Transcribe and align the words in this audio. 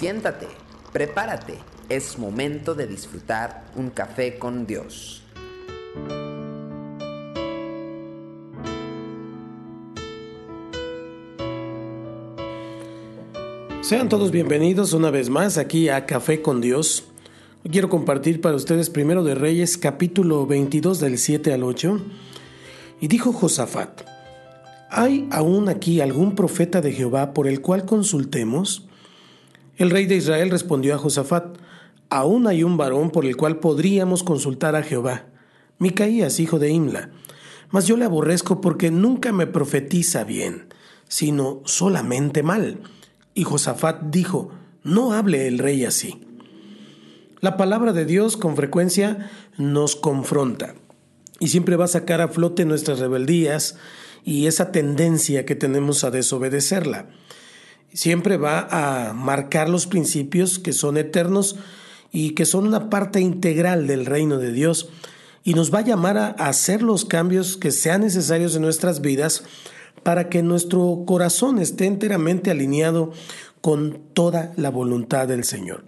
Siéntate, 0.00 0.46
prepárate, 0.94 1.58
es 1.90 2.18
momento 2.18 2.74
de 2.74 2.86
disfrutar 2.86 3.66
un 3.76 3.90
café 3.90 4.38
con 4.38 4.66
Dios. 4.66 5.22
Sean 13.82 14.08
todos 14.08 14.30
bienvenidos 14.30 14.94
una 14.94 15.10
vez 15.10 15.28
más 15.28 15.58
aquí 15.58 15.90
a 15.90 16.06
Café 16.06 16.40
con 16.40 16.62
Dios. 16.62 17.04
Quiero 17.70 17.90
compartir 17.90 18.40
para 18.40 18.56
ustedes 18.56 18.88
primero 18.88 19.22
de 19.22 19.34
Reyes 19.34 19.76
capítulo 19.76 20.46
22 20.46 20.98
del 20.98 21.18
7 21.18 21.52
al 21.52 21.62
8. 21.62 22.00
Y 23.02 23.08
dijo 23.08 23.34
Josafat, 23.34 24.00
¿hay 24.88 25.28
aún 25.30 25.68
aquí 25.68 26.00
algún 26.00 26.34
profeta 26.34 26.80
de 26.80 26.92
Jehová 26.92 27.34
por 27.34 27.46
el 27.46 27.60
cual 27.60 27.84
consultemos? 27.84 28.86
El 29.80 29.88
rey 29.88 30.04
de 30.04 30.16
Israel 30.16 30.50
respondió 30.50 30.94
a 30.94 30.98
Josafat, 30.98 31.56
aún 32.10 32.46
hay 32.46 32.62
un 32.64 32.76
varón 32.76 33.08
por 33.08 33.24
el 33.24 33.38
cual 33.38 33.60
podríamos 33.60 34.22
consultar 34.22 34.76
a 34.76 34.82
Jehová, 34.82 35.24
Micaías, 35.78 36.38
hijo 36.38 36.58
de 36.58 36.68
Imla, 36.68 37.08
mas 37.70 37.86
yo 37.86 37.96
le 37.96 38.04
aborrezco 38.04 38.60
porque 38.60 38.90
nunca 38.90 39.32
me 39.32 39.46
profetiza 39.46 40.24
bien, 40.24 40.66
sino 41.08 41.62
solamente 41.64 42.42
mal 42.42 42.82
y 43.32 43.44
Josafat 43.44 44.02
dijo, 44.02 44.50
no 44.84 45.14
hable 45.14 45.46
el 45.46 45.58
rey 45.58 45.86
así. 45.86 46.26
La 47.40 47.56
palabra 47.56 47.94
de 47.94 48.04
Dios 48.04 48.36
con 48.36 48.56
frecuencia 48.56 49.30
nos 49.56 49.96
confronta 49.96 50.74
y 51.38 51.48
siempre 51.48 51.76
va 51.76 51.86
a 51.86 51.88
sacar 51.88 52.20
a 52.20 52.28
flote 52.28 52.66
nuestras 52.66 52.98
rebeldías 52.98 53.78
y 54.26 54.46
esa 54.46 54.72
tendencia 54.72 55.46
que 55.46 55.54
tenemos 55.54 56.04
a 56.04 56.10
desobedecerla. 56.10 57.08
Siempre 57.92 58.36
va 58.36 58.68
a 58.70 59.12
marcar 59.12 59.68
los 59.68 59.86
principios 59.86 60.58
que 60.58 60.72
son 60.72 60.96
eternos 60.96 61.56
y 62.12 62.30
que 62.30 62.46
son 62.46 62.66
una 62.66 62.90
parte 62.90 63.20
integral 63.20 63.86
del 63.86 64.06
reino 64.06 64.38
de 64.38 64.52
Dios 64.52 64.88
y 65.44 65.54
nos 65.54 65.72
va 65.72 65.80
a 65.80 65.84
llamar 65.84 66.16
a 66.16 66.28
hacer 66.28 66.82
los 66.82 67.04
cambios 67.04 67.56
que 67.56 67.70
sean 67.70 68.02
necesarios 68.02 68.54
en 68.56 68.62
nuestras 68.62 69.00
vidas 69.00 69.44
para 70.02 70.28
que 70.28 70.42
nuestro 70.42 71.04
corazón 71.06 71.58
esté 71.58 71.86
enteramente 71.86 72.50
alineado 72.50 73.12
con 73.60 74.00
toda 74.14 74.52
la 74.56 74.70
voluntad 74.70 75.28
del 75.28 75.44
Señor. 75.44 75.84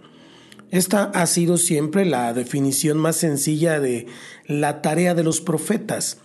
Esta 0.71 1.03
ha 1.03 1.27
sido 1.27 1.57
siempre 1.57 2.05
la 2.05 2.33
definición 2.33 2.97
más 2.97 3.17
sencilla 3.17 3.79
de 3.79 4.07
la 4.47 4.81
tarea 4.81 5.13
de 5.13 5.23
los 5.23 5.39
profetas. 5.39 6.17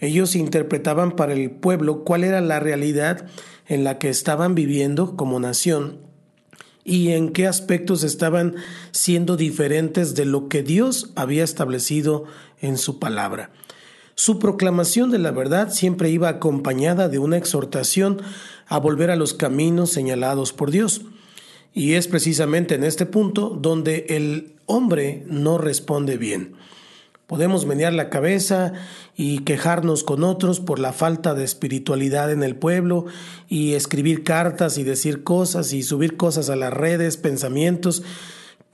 Ellos 0.00 0.36
interpretaban 0.36 1.16
para 1.16 1.32
el 1.32 1.50
pueblo 1.50 2.04
cuál 2.04 2.24
era 2.24 2.40
la 2.40 2.60
realidad 2.60 3.26
en 3.66 3.84
la 3.84 3.98
que 3.98 4.08
estaban 4.08 4.54
viviendo 4.54 5.16
como 5.16 5.40
nación 5.40 5.98
y 6.84 7.10
en 7.10 7.32
qué 7.32 7.46
aspectos 7.46 8.02
estaban 8.02 8.54
siendo 8.92 9.36
diferentes 9.36 10.14
de 10.14 10.24
lo 10.24 10.48
que 10.48 10.62
Dios 10.62 11.12
había 11.16 11.44
establecido 11.44 12.24
en 12.60 12.78
su 12.78 12.98
palabra. 12.98 13.50
Su 14.14 14.38
proclamación 14.38 15.10
de 15.10 15.18
la 15.18 15.30
verdad 15.30 15.70
siempre 15.70 16.10
iba 16.10 16.28
acompañada 16.28 17.08
de 17.08 17.18
una 17.18 17.36
exhortación 17.36 18.22
a 18.66 18.78
volver 18.78 19.10
a 19.10 19.16
los 19.16 19.34
caminos 19.34 19.90
señalados 19.90 20.52
por 20.52 20.70
Dios. 20.70 21.02
Y 21.74 21.92
es 21.92 22.08
precisamente 22.08 22.74
en 22.74 22.84
este 22.84 23.06
punto 23.06 23.50
donde 23.50 24.06
el 24.08 24.56
hombre 24.66 25.24
no 25.28 25.58
responde 25.58 26.16
bien. 26.16 26.54
Podemos 27.28 27.64
menear 27.64 27.92
la 27.92 28.10
cabeza 28.10 28.72
y 29.16 29.44
quejarnos 29.44 30.02
con 30.02 30.24
otros 30.24 30.58
por 30.58 30.80
la 30.80 30.92
falta 30.92 31.34
de 31.34 31.44
espiritualidad 31.44 32.32
en 32.32 32.42
el 32.42 32.56
pueblo 32.56 33.06
y 33.48 33.74
escribir 33.74 34.24
cartas 34.24 34.78
y 34.78 34.82
decir 34.82 35.22
cosas 35.22 35.72
y 35.72 35.84
subir 35.84 36.16
cosas 36.16 36.50
a 36.50 36.56
las 36.56 36.72
redes, 36.72 37.16
pensamientos 37.16 38.02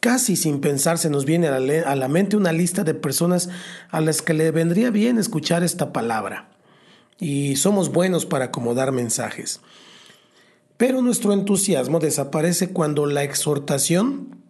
Casi 0.04 0.36
sin 0.36 0.60
pensar 0.60 0.98
se 0.98 1.08
nos 1.08 1.24
viene 1.24 1.48
a 1.48 1.96
la, 1.96 2.08
mente 2.08 2.36
una 2.36 2.52
lista 2.52 2.84
de 2.84 2.92
personas 2.92 3.48
a 3.88 4.02
las 4.02 4.20
que 4.20 4.34
le 4.34 4.50
vendría 4.50 4.90
bien 4.90 5.16
escuchar 5.16 5.64
esta 5.64 5.94
palabra. 5.94 6.50
Y 7.18 7.56
somos 7.56 7.90
buenos 7.90 8.26
para 8.26 8.44
acomodar 8.44 8.92
mensajes. 8.92 9.62
Pero 10.76 11.00
nuestro 11.00 11.32
entusiasmo 11.32 12.00
desaparece 12.00 12.68
cuando 12.68 13.06
la 13.06 13.22
exhortación 13.22 14.43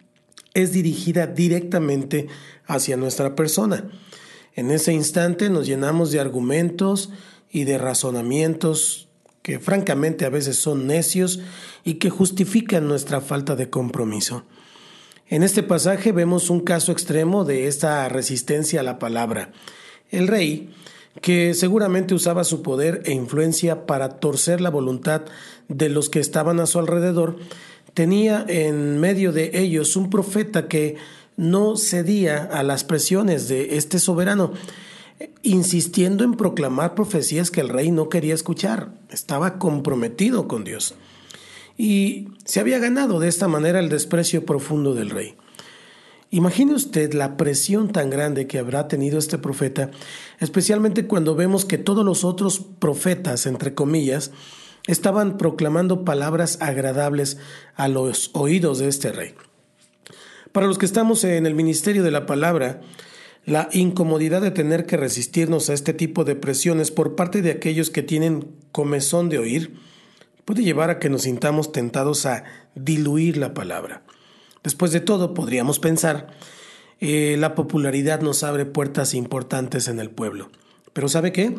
es 0.55 0.71
dirigida 0.71 1.27
directamente 1.27 2.27
hacia 2.65 2.97
nuestra 2.97 3.35
persona. 3.35 3.91
En 4.55 4.71
ese 4.71 4.93
instante 4.93 5.49
nos 5.51 5.67
llenamos 5.67 6.11
de 6.11 6.19
argumentos 6.19 7.11
y 7.51 7.65
de 7.65 7.77
razonamientos 7.77 9.09
que 9.43 9.59
francamente 9.59 10.25
a 10.25 10.29
veces 10.29 10.57
son 10.57 10.87
necios 10.87 11.39
y 11.83 11.95
que 11.95 12.09
justifican 12.09 12.87
nuestra 12.87 13.21
falta 13.21 13.55
de 13.55 13.69
compromiso. 13.69 14.43
En 15.27 15.43
este 15.43 15.61
pasaje 15.61 16.11
vemos 16.11 16.49
un 16.49 16.61
caso 16.61 16.91
extremo 16.91 17.45
de 17.45 17.67
esta 17.67 18.09
resistencia 18.09 18.79
a 18.79 18.83
la 18.83 18.97
palabra. 18.97 19.51
El 20.09 20.27
rey, 20.27 20.73
que 21.21 21.53
seguramente 21.53 22.13
usaba 22.13 22.43
su 22.43 22.61
poder 22.61 23.01
e 23.05 23.11
influencia 23.11 23.85
para 23.85 24.19
torcer 24.19 24.61
la 24.61 24.69
voluntad 24.69 25.23
de 25.67 25.89
los 25.89 26.09
que 26.09 26.19
estaban 26.19 26.59
a 26.59 26.65
su 26.65 26.79
alrededor, 26.79 27.37
tenía 27.95 28.45
en 28.47 28.99
medio 28.99 29.31
de 29.31 29.51
ellos 29.53 29.95
un 29.95 30.11
profeta 30.11 30.67
que 30.67 30.97
no 31.37 31.77
cedía 31.77 32.43
a 32.43 32.61
las 32.61 32.83
presiones 32.83 33.47
de 33.47 33.77
este 33.77 33.97
soberano, 33.97 34.53
insistiendo 35.41 36.23
en 36.23 36.33
proclamar 36.33 36.93
profecías 36.93 37.49
que 37.49 37.61
el 37.61 37.69
rey 37.69 37.89
no 37.89 38.09
quería 38.09 38.35
escuchar. 38.35 38.89
Estaba 39.09 39.57
comprometido 39.57 40.47
con 40.47 40.63
Dios 40.63 40.93
y 41.77 42.27
se 42.43 42.59
había 42.59 42.79
ganado 42.79 43.19
de 43.19 43.27
esta 43.27 43.47
manera 43.47 43.79
el 43.79 43.89
desprecio 43.89 44.45
profundo 44.45 44.93
del 44.93 45.09
rey. 45.09 45.35
Imagine 46.31 46.73
usted 46.73 47.13
la 47.13 47.37
presión 47.37 47.91
tan 47.91 48.09
grande 48.09 48.47
que 48.47 48.59
habrá 48.59 48.87
tenido 48.89 49.17
este 49.17 49.37
profeta, 49.37 49.91
especialmente 50.39 51.07
cuando 51.07 51.35
vemos 51.35 51.63
que 51.63 51.77
todos 51.77 52.03
los 52.03 52.25
otros 52.25 52.59
profetas, 52.79 53.45
entre 53.45 53.73
comillas, 53.73 54.31
estaban 54.87 55.37
proclamando 55.37 56.05
palabras 56.05 56.57
agradables 56.61 57.37
a 57.75 57.87
los 57.87 58.31
oídos 58.33 58.79
de 58.79 58.87
este 58.87 59.11
rey. 59.11 59.33
Para 60.51 60.67
los 60.67 60.77
que 60.77 60.85
estamos 60.85 61.23
en 61.23 61.45
el 61.45 61.55
ministerio 61.55 62.03
de 62.03 62.11
la 62.11 62.25
palabra, 62.25 62.81
la 63.45 63.69
incomodidad 63.73 64.41
de 64.41 64.51
tener 64.51 64.85
que 64.85 64.97
resistirnos 64.97 65.69
a 65.69 65.73
este 65.73 65.93
tipo 65.93 66.23
de 66.23 66.35
presiones 66.35 66.91
por 66.91 67.15
parte 67.15 67.41
de 67.41 67.51
aquellos 67.51 67.89
que 67.89 68.03
tienen 68.03 68.55
comezón 68.71 69.29
de 69.29 69.39
oír, 69.39 69.75
puede 70.45 70.63
llevar 70.63 70.89
a 70.89 70.99
que 70.99 71.09
nos 71.09 71.23
sintamos 71.23 71.71
tentados 71.71 72.25
a 72.25 72.43
diluir 72.75 73.37
la 73.37 73.53
palabra. 73.53 74.03
Después 74.63 74.91
de 74.91 74.99
todo, 74.99 75.33
podríamos 75.33 75.79
pensar, 75.79 76.27
eh, 76.99 77.35
la 77.37 77.53
popularidad 77.53 78.21
nos 78.21 78.43
abre 78.43 78.65
puertas 78.65 79.13
importantes 79.13 79.87
en 79.87 79.99
el 79.99 80.09
pueblo. 80.09 80.49
Pero 80.93 81.09
¿sabe 81.09 81.31
qué? 81.31 81.55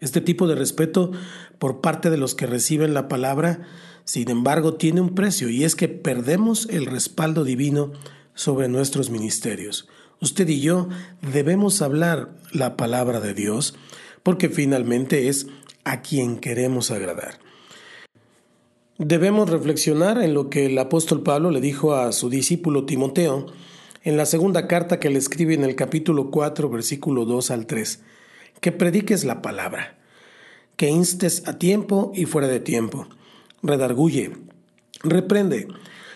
Este 0.00 0.20
tipo 0.20 0.46
de 0.46 0.54
respeto 0.54 1.12
por 1.58 1.80
parte 1.80 2.10
de 2.10 2.18
los 2.18 2.34
que 2.34 2.46
reciben 2.46 2.94
la 2.94 3.08
palabra, 3.08 3.66
sin 4.04 4.30
embargo, 4.30 4.74
tiene 4.74 5.00
un 5.00 5.14
precio 5.14 5.48
y 5.48 5.64
es 5.64 5.74
que 5.74 5.88
perdemos 5.88 6.68
el 6.70 6.86
respaldo 6.86 7.44
divino 7.44 7.92
sobre 8.34 8.68
nuestros 8.68 9.10
ministerios. 9.10 9.88
Usted 10.20 10.48
y 10.48 10.60
yo 10.60 10.88
debemos 11.32 11.82
hablar 11.82 12.30
la 12.52 12.76
palabra 12.76 13.20
de 13.20 13.34
Dios 13.34 13.74
porque 14.22 14.48
finalmente 14.48 15.28
es 15.28 15.46
a 15.84 16.02
quien 16.02 16.38
queremos 16.38 16.90
agradar. 16.90 17.38
Debemos 18.98 19.50
reflexionar 19.50 20.22
en 20.22 20.32
lo 20.32 20.48
que 20.48 20.66
el 20.66 20.78
apóstol 20.78 21.22
Pablo 21.22 21.50
le 21.50 21.60
dijo 21.60 21.94
a 21.94 22.12
su 22.12 22.30
discípulo 22.30 22.86
Timoteo 22.86 23.46
en 24.04 24.16
la 24.16 24.24
segunda 24.24 24.68
carta 24.68 24.98
que 24.98 25.10
le 25.10 25.18
escribe 25.18 25.52
en 25.52 25.64
el 25.64 25.74
capítulo 25.74 26.30
4, 26.30 26.70
versículo 26.70 27.24
2 27.24 27.50
al 27.50 27.66
3, 27.66 28.02
que 28.60 28.72
prediques 28.72 29.24
la 29.24 29.42
palabra, 29.42 29.98
que 30.76 30.88
instes 30.88 31.46
a 31.46 31.58
tiempo 31.58 32.12
y 32.14 32.24
fuera 32.26 32.48
de 32.48 32.60
tiempo, 32.60 33.06
redarguye, 33.62 34.32
reprende, 35.02 35.68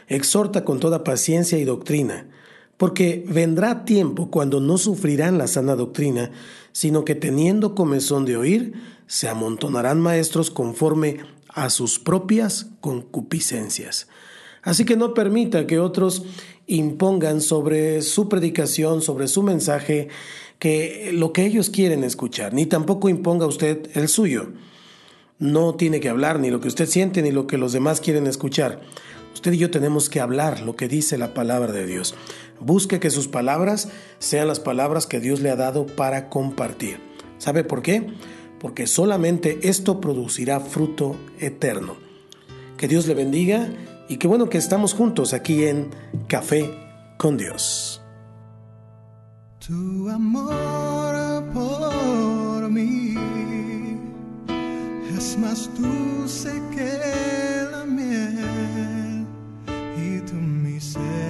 exhorta 0.09 0.65
con 0.65 0.81
toda 0.81 1.05
paciencia 1.05 1.59
y 1.59 1.65
doctrina, 1.65 2.29
porque 2.77 3.25
vendrá 3.29 3.85
tiempo 3.85 4.31
cuando 4.31 4.61
no 4.61 4.79
sufrirán 4.79 5.39
la 5.39 5.47
sana 5.47 5.77
doctrina, 5.77 6.31
sino 6.73 7.05
que 7.05 7.15
teniendo 7.15 7.75
comezón 7.75 8.25
de 8.25 8.37
oír, 8.37 8.75
se 9.07 9.29
amontonarán 9.29 10.01
maestros 10.01 10.51
conforme 10.51 11.19
a 11.49 11.69
sus 11.69 11.99
propias 11.99 12.69
concupiscencias. 12.81 14.09
Así 14.63 14.85
que 14.85 14.97
no 14.97 15.15
permita 15.15 15.67
que 15.67 15.79
otros 15.79 16.25
impongan 16.67 17.41
sobre 17.41 18.03
su 18.03 18.29
predicación, 18.29 19.03
sobre 19.03 19.29
su 19.29 19.43
mensaje, 19.43 20.09
que 20.59 21.11
lo 21.13 21.33
que 21.33 21.47
ellos 21.47 21.71
quieren 21.71 22.05
escuchar, 22.05 22.53
ni 22.53 22.67
tampoco 22.67 23.09
imponga 23.09 23.47
usted 23.47 23.91
el 23.95 24.09
suyo. 24.09 24.51
No 25.39 25.75
tiene 25.75 26.01
que 26.01 26.11
hablar 26.11 26.39
ni 26.39 26.51
lo 26.51 26.61
que 26.61 26.69
usted 26.69 26.87
siente 26.87 27.23
ni 27.23 27.31
lo 27.31 27.47
que 27.47 27.57
los 27.57 27.73
demás 27.73 28.01
quieren 28.01 28.27
escuchar. 28.27 28.81
Usted 29.33 29.53
y 29.53 29.59
yo 29.59 29.71
tenemos 29.71 30.11
que 30.11 30.21
hablar 30.21 30.61
lo 30.61 30.77
que 30.77 30.89
dice 30.89 31.17
la 31.17 31.33
palabra 31.33 31.73
de 31.73 31.87
Dios. 31.87 32.15
Busque 32.61 33.01
que 33.01 33.11
sus 33.11 33.29
palabras 33.29 33.89
sean 34.19 34.49
las 34.49 34.61
palabras 34.61 35.07
que 35.07 35.21
Dios 35.21 35.41
le 35.41 35.51
ha 35.51 35.57
dado 35.57 35.87
para 35.87 36.29
compartir. 36.29 36.99
¿Sabe 37.39 37.65
por 37.65 37.81
qué? 37.81 38.07
porque 38.61 38.87
solamente 38.87 39.59
esto 39.63 40.01
producirá 40.01 40.61
fruto 40.61 41.17
eterno. 41.41 41.97
Que 42.77 42.89
Dios 42.89 43.07
le 43.07 43.15
bendiga 43.15 43.71
y 44.11 44.17
qué 44.17 44.27
bueno 44.27 44.49
que 44.49 44.59
estamos 44.59 44.93
juntos 44.93 45.33
aquí 45.33 45.67
en 45.67 45.91
Café 46.27 46.69
con 47.17 47.37
Dios. 47.37 48.03
Tu 49.65 50.09
amor 50.11 51.45
por 51.55 52.69
mí 52.69 53.15
es 55.17 55.39
más 55.39 55.71
dulce 55.79 56.51
que 56.75 57.71
la 57.71 57.85
miel 57.85 59.25
y 59.97 60.19
tu 60.27 60.35
misericordia 60.35 61.30